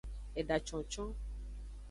[0.41, 1.09] Eda concon.